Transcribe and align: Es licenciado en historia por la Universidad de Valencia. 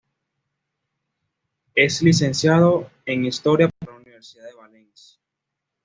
Es 1.75 2.01
licenciado 2.01 2.89
en 3.05 3.23
historia 3.25 3.69
por 3.69 3.89
la 3.93 3.97
Universidad 3.99 4.45
de 4.45 4.55
Valencia. 4.55 5.19